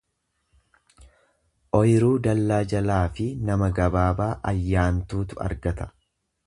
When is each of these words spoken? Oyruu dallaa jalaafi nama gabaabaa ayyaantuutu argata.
Oyruu 1.79 2.09
dallaa 2.29 2.59
jalaafi 2.73 3.29
nama 3.51 3.73
gabaabaa 3.83 4.33
ayyaantuutu 4.55 5.45
argata. 5.51 5.93